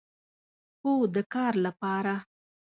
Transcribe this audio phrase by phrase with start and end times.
[0.81, 2.13] هو، د کار لپاره